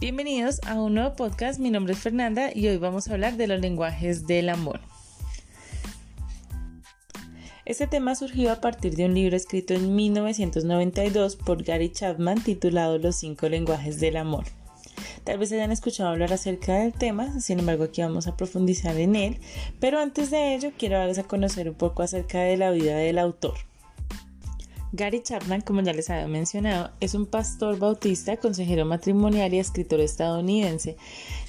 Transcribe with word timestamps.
Bienvenidos 0.00 0.60
a 0.66 0.80
un 0.80 0.94
nuevo 0.94 1.14
podcast, 1.14 1.60
mi 1.60 1.68
nombre 1.68 1.92
es 1.92 1.98
Fernanda 1.98 2.50
y 2.54 2.66
hoy 2.68 2.78
vamos 2.78 3.06
a 3.06 3.12
hablar 3.12 3.36
de 3.36 3.46
los 3.46 3.60
lenguajes 3.60 4.26
del 4.26 4.48
amor. 4.48 4.80
Este 7.66 7.86
tema 7.86 8.14
surgió 8.14 8.50
a 8.50 8.62
partir 8.62 8.96
de 8.96 9.04
un 9.04 9.12
libro 9.12 9.36
escrito 9.36 9.74
en 9.74 9.94
1992 9.94 11.36
por 11.36 11.62
Gary 11.64 11.92
Chapman 11.92 12.42
titulado 12.42 12.96
Los 12.96 13.16
cinco 13.16 13.50
lenguajes 13.50 14.00
del 14.00 14.16
amor. 14.16 14.44
Tal 15.24 15.38
vez 15.38 15.52
hayan 15.52 15.70
escuchado 15.70 16.08
hablar 16.08 16.32
acerca 16.32 16.76
del 16.76 16.94
tema, 16.94 17.38
sin 17.38 17.58
embargo 17.58 17.84
aquí 17.84 18.00
vamos 18.00 18.26
a 18.26 18.38
profundizar 18.38 18.96
en 18.96 19.16
él, 19.16 19.36
pero 19.80 20.00
antes 20.00 20.30
de 20.30 20.54
ello 20.54 20.72
quiero 20.78 20.96
darles 20.96 21.18
a 21.18 21.24
conocer 21.24 21.68
un 21.68 21.74
poco 21.74 22.02
acerca 22.02 22.40
de 22.40 22.56
la 22.56 22.70
vida 22.70 22.96
del 22.96 23.18
autor. 23.18 23.69
Gary 24.92 25.22
Chapman, 25.22 25.60
como 25.60 25.82
ya 25.82 25.92
les 25.92 26.10
había 26.10 26.26
mencionado, 26.26 26.90
es 26.98 27.14
un 27.14 27.26
pastor 27.26 27.78
bautista, 27.78 28.36
consejero 28.38 28.84
matrimonial 28.84 29.54
y 29.54 29.60
escritor 29.60 30.00
estadounidense, 30.00 30.96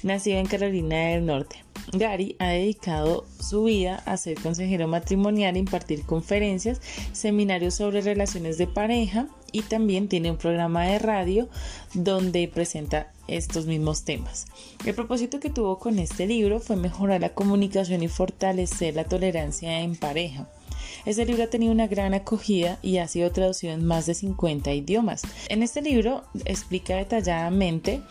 nacido 0.04 0.38
en 0.38 0.46
Carolina 0.46 1.08
del 1.08 1.26
Norte. 1.26 1.56
Gary 1.92 2.36
ha 2.38 2.48
dedicado 2.48 3.26
su 3.40 3.64
vida 3.64 3.96
a 4.06 4.16
ser 4.16 4.40
consejero 4.40 4.86
matrimonial, 4.86 5.56
impartir 5.56 6.04
conferencias, 6.04 6.80
seminarios 7.12 7.74
sobre 7.74 8.00
relaciones 8.00 8.58
de 8.58 8.68
pareja 8.68 9.26
y 9.50 9.62
también 9.62 10.08
tiene 10.08 10.30
un 10.30 10.36
programa 10.36 10.86
de 10.86 11.00
radio 11.00 11.48
donde 11.94 12.46
presenta 12.46 13.12
estos 13.26 13.66
mismos 13.66 14.04
temas. 14.04 14.46
El 14.86 14.94
propósito 14.94 15.40
que 15.40 15.50
tuvo 15.50 15.80
con 15.80 15.98
este 15.98 16.28
libro 16.28 16.60
fue 16.60 16.76
mejorar 16.76 17.20
la 17.20 17.34
comunicación 17.34 18.04
y 18.04 18.08
fortalecer 18.08 18.94
la 18.94 19.04
tolerancia 19.04 19.80
en 19.80 19.96
pareja. 19.96 20.48
Este 21.04 21.24
libro 21.24 21.44
ha 21.44 21.50
tenido 21.50 21.72
una 21.72 21.86
gran 21.86 22.14
acogida 22.14 22.78
y 22.82 22.98
ha 22.98 23.08
sido 23.08 23.30
traducido 23.32 23.72
en 23.72 23.84
más 23.84 24.06
de 24.06 24.14
50 24.14 24.72
idiomas. 24.72 25.22
En 25.48 25.62
este 25.62 25.82
libro 25.82 26.24
explica 26.44 26.96
detalladamente 26.96 28.02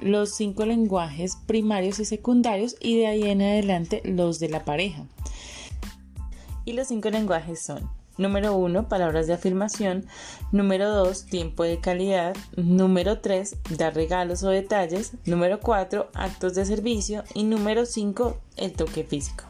los 0.00 0.34
cinco 0.34 0.64
lenguajes 0.64 1.36
primarios 1.46 1.98
y 1.98 2.04
secundarios 2.04 2.76
y 2.80 2.98
de 2.98 3.06
ahí 3.06 3.24
en 3.24 3.42
adelante 3.42 4.02
los 4.04 4.38
de 4.38 4.48
la 4.48 4.64
pareja. 4.64 5.04
Y 6.64 6.72
los 6.74 6.88
cinco 6.88 7.10
lenguajes 7.10 7.60
son 7.60 7.88
Número 8.18 8.56
1, 8.56 8.88
palabras 8.88 9.28
de 9.28 9.34
afirmación. 9.34 10.04
Número 10.50 10.90
2, 10.90 11.26
tiempo 11.26 11.62
de 11.62 11.78
calidad. 11.78 12.36
Número 12.56 13.20
3, 13.20 13.56
dar 13.78 13.94
regalos 13.94 14.42
o 14.42 14.48
detalles. 14.48 15.12
Número 15.24 15.60
4, 15.60 16.10
actos 16.14 16.56
de 16.56 16.66
servicio. 16.66 17.22
Y 17.32 17.44
número 17.44 17.86
5, 17.86 18.36
el 18.56 18.72
toque 18.72 19.04
físico. 19.04 19.44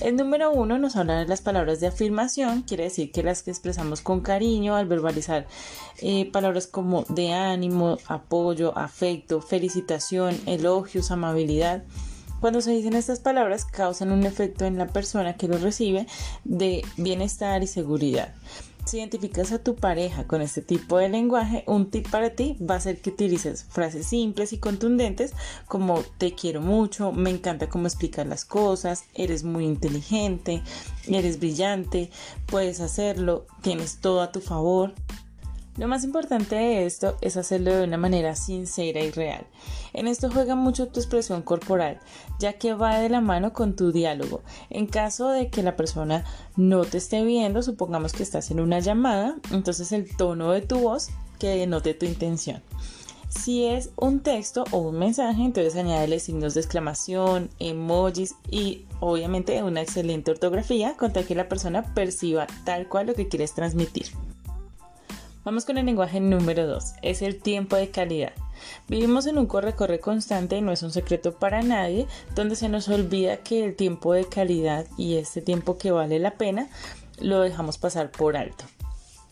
El 0.00 0.14
número 0.14 0.52
uno 0.52 0.78
nos 0.78 0.94
habla 0.94 1.18
de 1.18 1.26
las 1.26 1.40
palabras 1.40 1.80
de 1.80 1.88
afirmación, 1.88 2.62
quiere 2.62 2.84
decir 2.84 3.10
que 3.10 3.24
las 3.24 3.42
que 3.42 3.50
expresamos 3.50 4.00
con 4.00 4.20
cariño 4.20 4.76
al 4.76 4.86
verbalizar 4.86 5.48
eh, 6.00 6.30
palabras 6.30 6.68
como 6.68 7.04
de 7.08 7.32
ánimo, 7.32 7.98
apoyo, 8.06 8.78
afecto, 8.78 9.40
felicitación, 9.40 10.38
elogios, 10.46 11.10
amabilidad. 11.10 11.82
Cuando 12.40 12.60
se 12.60 12.70
dicen 12.70 12.94
estas 12.94 13.18
palabras 13.18 13.64
causan 13.64 14.12
un 14.12 14.24
efecto 14.24 14.64
en 14.66 14.78
la 14.78 14.86
persona 14.86 15.36
que 15.36 15.48
lo 15.48 15.58
recibe 15.58 16.06
de 16.44 16.84
bienestar 16.96 17.64
y 17.64 17.66
seguridad 17.66 18.32
si 18.88 18.98
identificas 18.98 19.52
a 19.52 19.58
tu 19.58 19.76
pareja 19.76 20.26
con 20.26 20.40
este 20.40 20.62
tipo 20.62 20.96
de 20.96 21.10
lenguaje, 21.10 21.62
un 21.66 21.90
tip 21.90 22.08
para 22.10 22.30
ti 22.30 22.56
va 22.58 22.76
a 22.76 22.80
ser 22.80 23.00
que 23.00 23.10
utilices 23.10 23.64
frases 23.64 24.06
simples 24.06 24.54
y 24.54 24.58
contundentes 24.58 25.34
como 25.66 26.02
te 26.16 26.34
quiero 26.34 26.62
mucho, 26.62 27.12
me 27.12 27.28
encanta 27.28 27.68
cómo 27.68 27.86
explicas 27.86 28.26
las 28.26 28.46
cosas, 28.46 29.04
eres 29.14 29.44
muy 29.44 29.66
inteligente, 29.66 30.62
eres 31.06 31.38
brillante, 31.38 32.10
puedes 32.46 32.80
hacerlo, 32.80 33.46
tienes 33.60 34.00
todo 34.00 34.22
a 34.22 34.32
tu 34.32 34.40
favor. 34.40 34.94
Lo 35.78 35.86
más 35.86 36.02
importante 36.02 36.56
de 36.56 36.86
esto 36.86 37.16
es 37.20 37.36
hacerlo 37.36 37.72
de 37.72 37.84
una 37.84 37.96
manera 37.96 38.34
sincera 38.34 39.00
y 39.00 39.12
real. 39.12 39.46
En 39.92 40.08
esto 40.08 40.28
juega 40.28 40.56
mucho 40.56 40.88
tu 40.88 40.98
expresión 40.98 41.42
corporal, 41.42 42.00
ya 42.40 42.54
que 42.54 42.74
va 42.74 42.98
de 42.98 43.08
la 43.08 43.20
mano 43.20 43.52
con 43.52 43.76
tu 43.76 43.92
diálogo. 43.92 44.42
En 44.70 44.88
caso 44.88 45.28
de 45.28 45.50
que 45.50 45.62
la 45.62 45.76
persona 45.76 46.24
no 46.56 46.84
te 46.84 46.98
esté 46.98 47.22
viendo, 47.24 47.62
supongamos 47.62 48.12
que 48.12 48.24
estás 48.24 48.50
en 48.50 48.58
una 48.58 48.80
llamada, 48.80 49.36
entonces 49.52 49.92
el 49.92 50.16
tono 50.16 50.50
de 50.50 50.62
tu 50.62 50.80
voz 50.80 51.10
que 51.38 51.50
denote 51.50 51.94
tu 51.94 52.06
intención. 52.06 52.60
Si 53.28 53.64
es 53.64 53.90
un 53.94 54.18
texto 54.18 54.64
o 54.72 54.78
un 54.78 54.98
mensaje, 54.98 55.44
entonces 55.44 55.76
añádele 55.76 56.18
signos 56.18 56.54
de 56.54 56.60
exclamación, 56.60 57.50
emojis 57.60 58.34
y 58.50 58.86
obviamente 58.98 59.62
una 59.62 59.82
excelente 59.82 60.32
ortografía 60.32 60.96
con 60.96 61.12
tal 61.12 61.24
que 61.24 61.36
la 61.36 61.48
persona 61.48 61.94
perciba 61.94 62.48
tal 62.64 62.88
cual 62.88 63.06
lo 63.06 63.14
que 63.14 63.28
quieres 63.28 63.54
transmitir. 63.54 64.06
Vamos 65.48 65.64
con 65.64 65.78
el 65.78 65.86
lenguaje 65.86 66.20
número 66.20 66.66
2, 66.66 66.96
es 67.00 67.22
el 67.22 67.40
tiempo 67.40 67.76
de 67.76 67.88
calidad. 67.88 68.34
Vivimos 68.86 69.24
en 69.26 69.38
un 69.38 69.46
corre-corre 69.46 69.98
constante 69.98 70.58
y 70.58 70.60
no 70.60 70.72
es 70.72 70.82
un 70.82 70.90
secreto 70.90 71.38
para 71.38 71.62
nadie, 71.62 72.06
donde 72.34 72.54
se 72.54 72.68
nos 72.68 72.86
olvida 72.90 73.38
que 73.38 73.64
el 73.64 73.74
tiempo 73.74 74.12
de 74.12 74.26
calidad 74.26 74.86
y 74.98 75.16
este 75.16 75.40
tiempo 75.40 75.78
que 75.78 75.90
vale 75.90 76.18
la 76.18 76.32
pena 76.32 76.68
lo 77.18 77.40
dejamos 77.40 77.78
pasar 77.78 78.10
por 78.10 78.36
alto. 78.36 78.66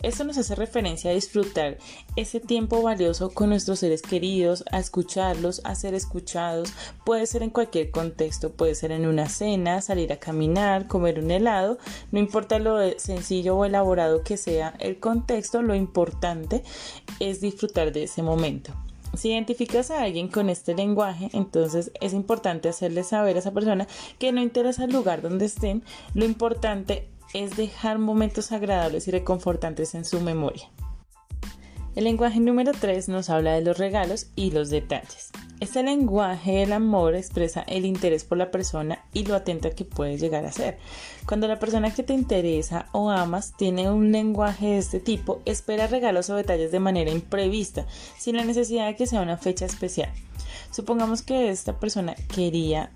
Esto 0.07 0.23
nos 0.23 0.39
hace 0.39 0.55
referencia 0.55 1.11
a 1.11 1.15
disfrutar 1.15 1.79
ese 2.15 2.39
tiempo 2.39 2.81
valioso 2.81 3.31
con 3.31 3.49
nuestros 3.49 3.81
seres 3.81 4.03
queridos, 4.03 4.63
a 4.71 4.79
escucharlos, 4.79 5.61
a 5.65 5.75
ser 5.75 5.95
escuchados. 5.95 6.73
Puede 7.05 7.27
ser 7.27 7.43
en 7.43 7.51
cualquier 7.51 7.91
contexto, 7.91 8.53
puede 8.53 8.77
ser 8.77 8.93
en 8.93 9.05
una 9.05 9.29
cena, 9.29 9.81
salir 9.81 10.13
a 10.13 10.21
caminar, 10.21 10.87
comer 10.87 11.19
un 11.19 11.33
helado. 11.33 11.79
No 12.13 12.21
importa 12.21 12.61
lo 12.61 12.79
sencillo 13.01 13.57
o 13.57 13.65
elaborado 13.65 14.23
que 14.23 14.37
sea 14.37 14.75
el 14.79 15.01
contexto, 15.01 15.61
lo 15.61 15.75
importante 15.75 16.63
es 17.19 17.41
disfrutar 17.41 17.93
de 17.93 18.05
ese 18.05 18.23
momento. 18.23 18.73
Si 19.17 19.31
identificas 19.31 19.91
a 19.91 20.03
alguien 20.03 20.29
con 20.29 20.51
este 20.51 20.77
lenguaje, 20.77 21.31
entonces 21.33 21.91
es 22.01 22.13
importante 22.13 22.69
hacerle 22.69 23.03
saber 23.03 23.35
a 23.35 23.41
esa 23.41 23.51
persona 23.51 23.89
que 24.21 24.31
no 24.31 24.41
interesa 24.41 24.85
el 24.85 24.93
lugar 24.93 25.21
donde 25.21 25.47
estén, 25.47 25.83
lo 26.15 26.25
importante 26.25 27.09
es 27.35 27.57
dejar 27.57 27.99
momentos 27.99 28.53
agradables 28.53 29.09
y 29.09 29.11
reconfortantes 29.11 29.95
en 29.95 30.05
su 30.05 30.21
memoria. 30.21 30.71
El 31.97 32.05
lenguaje 32.05 32.41
número 32.41 32.73
3 32.79 33.09
nos 33.09 33.31
habla 33.31 33.55
de 33.55 33.63
los 33.63 33.79
regalos 33.79 34.27
y 34.37 34.51
los 34.51 34.69
detalles. 34.69 35.31
Este 35.59 35.83
lenguaje 35.83 36.57
del 36.57 36.75
amor 36.75 37.15
expresa 37.15 37.63
el 37.63 37.87
interés 37.87 38.25
por 38.25 38.37
la 38.37 38.51
persona 38.51 39.03
y 39.15 39.25
lo 39.25 39.35
atenta 39.35 39.71
que 39.71 39.87
puede 39.87 40.19
llegar 40.19 40.45
a 40.45 40.53
ser. 40.53 40.77
Cuando 41.27 41.49
la 41.49 41.59
persona 41.59 41.95
que 41.95 42.03
te 42.03 42.13
interesa 42.13 42.91
o 42.93 43.09
amas 43.09 43.55
tiene 43.57 43.91
un 43.91 44.13
lenguaje 44.13 44.67
de 44.67 44.79
este 44.79 45.01
tipo, 45.01 45.41
espera 45.47 45.87
regalos 45.87 46.29
o 46.29 46.37
detalles 46.37 46.71
de 46.71 46.81
manera 46.81 47.11
imprevista, 47.11 47.87
sin 48.19 48.37
la 48.37 48.45
necesidad 48.45 48.89
de 48.89 48.97
que 48.97 49.07
sea 49.07 49.23
una 49.23 49.39
fecha 49.39 49.65
especial. 49.65 50.13
Supongamos 50.71 51.23
que 51.23 51.49
esta 51.49 51.81
persona 51.81 52.15
quería 52.35 52.91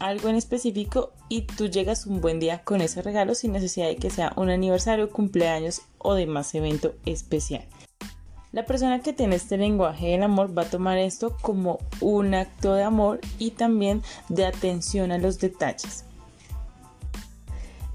algo 0.00 0.28
en 0.28 0.36
específico 0.36 1.12
y 1.28 1.42
tú 1.42 1.68
llegas 1.68 2.06
un 2.06 2.20
buen 2.20 2.40
día 2.40 2.62
con 2.62 2.80
ese 2.80 3.02
regalo 3.02 3.34
sin 3.34 3.52
necesidad 3.52 3.88
de 3.88 3.96
que 3.96 4.10
sea 4.10 4.32
un 4.36 4.50
aniversario, 4.50 5.10
cumpleaños 5.10 5.82
o 5.98 6.14
demás 6.14 6.54
evento 6.54 6.94
especial. 7.06 7.64
La 8.52 8.66
persona 8.66 9.00
que 9.00 9.12
tiene 9.12 9.34
este 9.34 9.56
lenguaje 9.56 10.08
del 10.08 10.22
amor 10.22 10.56
va 10.56 10.62
a 10.62 10.70
tomar 10.70 10.96
esto 10.96 11.36
como 11.42 11.80
un 12.00 12.34
acto 12.34 12.74
de 12.74 12.84
amor 12.84 13.20
y 13.40 13.50
también 13.50 14.02
de 14.28 14.46
atención 14.46 15.10
a 15.10 15.18
los 15.18 15.40
detalles. 15.40 16.04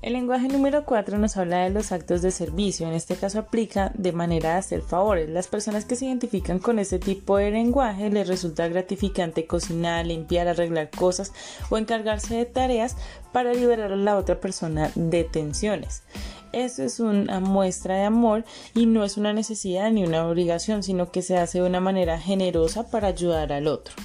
El 0.01 0.13
lenguaje 0.13 0.47
número 0.47 0.85
4 0.85 1.17
nos 1.17 1.35
habla 1.35 1.65
de 1.65 1.71
los 1.71 1.91
actos 1.91 2.21
de 2.21 2.31
servicio. 2.31 2.87
En 2.87 2.93
este 2.93 3.17
caso 3.17 3.39
aplica 3.39 3.91
de 3.95 4.13
manera 4.13 4.53
de 4.53 4.59
hacer 4.59 4.81
favores. 4.81 5.29
Las 5.29 5.49
personas 5.49 5.83
que 5.83 5.97
se 5.97 6.05
identifican 6.05 6.59
con 6.59 6.79
este 6.79 6.99
tipo 6.99 7.35
de 7.35 7.51
lenguaje 7.51 8.09
les 8.09 8.29
resulta 8.29 8.69
gratificante 8.69 9.45
cocinar, 9.45 10.05
limpiar, 10.05 10.47
arreglar 10.47 10.89
cosas 10.89 11.33
o 11.69 11.77
encargarse 11.77 12.35
de 12.35 12.45
tareas 12.45 12.95
para 13.33 13.53
liberar 13.53 13.91
a 13.91 13.97
la 13.97 14.15
otra 14.15 14.39
persona 14.39 14.89
de 14.95 15.25
tensiones. 15.25 16.03
Eso 16.53 16.83
es 16.83 17.01
una 17.01 17.41
muestra 17.41 17.95
de 17.95 18.03
amor 18.05 18.45
y 18.73 18.85
no 18.85 19.03
es 19.03 19.17
una 19.17 19.33
necesidad 19.33 19.91
ni 19.91 20.05
una 20.05 20.25
obligación, 20.29 20.81
sino 20.81 21.11
que 21.11 21.21
se 21.21 21.37
hace 21.37 21.59
de 21.59 21.67
una 21.67 21.81
manera 21.81 22.17
generosa 22.17 22.89
para 22.89 23.09
ayudar 23.09 23.51
al 23.51 23.67
otro. 23.67 23.95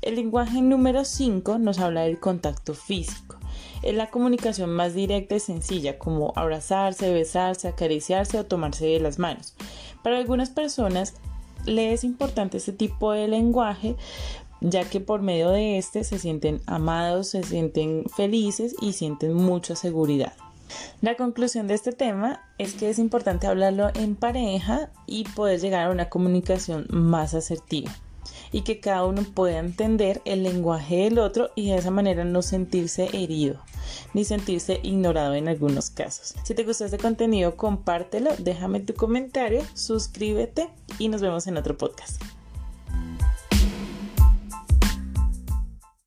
El 0.00 0.14
lenguaje 0.14 0.62
número 0.62 1.04
5 1.04 1.58
nos 1.58 1.80
habla 1.80 2.02
del 2.02 2.20
contacto 2.20 2.72
físico 2.72 3.27
es 3.82 3.94
la 3.94 4.10
comunicación 4.10 4.70
más 4.70 4.94
directa 4.94 5.36
y 5.36 5.40
sencilla, 5.40 5.98
como 5.98 6.32
abrazarse, 6.36 7.12
besarse, 7.12 7.68
acariciarse 7.68 8.38
o 8.38 8.46
tomarse 8.46 8.86
de 8.86 9.00
las 9.00 9.18
manos. 9.18 9.54
Para 10.02 10.18
algunas 10.18 10.50
personas 10.50 11.14
le 11.66 11.92
es 11.92 12.04
importante 12.04 12.56
este 12.56 12.72
tipo 12.72 13.12
de 13.12 13.28
lenguaje 13.28 13.96
ya 14.60 14.84
que 14.84 15.00
por 15.00 15.22
medio 15.22 15.50
de 15.50 15.78
este 15.78 16.04
se 16.04 16.18
sienten 16.18 16.60
amados, 16.66 17.28
se 17.28 17.42
sienten 17.42 18.04
felices 18.16 18.74
y 18.80 18.92
sienten 18.92 19.34
mucha 19.34 19.76
seguridad. 19.76 20.32
La 21.00 21.16
conclusión 21.16 21.66
de 21.66 21.74
este 21.74 21.92
tema 21.92 22.42
es 22.58 22.74
que 22.74 22.90
es 22.90 22.98
importante 22.98 23.46
hablarlo 23.46 23.88
en 23.94 24.16
pareja 24.16 24.90
y 25.06 25.24
poder 25.24 25.60
llegar 25.60 25.86
a 25.86 25.90
una 25.90 26.08
comunicación 26.08 26.86
más 26.90 27.34
asertiva 27.34 27.90
y 28.52 28.62
que 28.62 28.80
cada 28.80 29.04
uno 29.04 29.22
pueda 29.22 29.58
entender 29.58 30.20
el 30.24 30.42
lenguaje 30.42 30.96
del 31.04 31.18
otro 31.18 31.50
y 31.54 31.70
de 31.70 31.76
esa 31.76 31.90
manera 31.90 32.24
no 32.24 32.42
sentirse 32.42 33.08
herido 33.12 33.60
ni 34.14 34.24
sentirse 34.24 34.80
ignorado 34.82 35.34
en 35.34 35.48
algunos 35.48 35.90
casos. 35.90 36.34
Si 36.44 36.54
te 36.54 36.64
gustó 36.64 36.84
este 36.84 36.98
contenido, 36.98 37.56
compártelo, 37.56 38.30
déjame 38.38 38.80
tu 38.80 38.94
comentario, 38.94 39.62
suscríbete 39.74 40.68
y 40.98 41.08
nos 41.08 41.22
vemos 41.22 41.46
en 41.46 41.56
otro 41.56 41.76
podcast. 41.76 42.22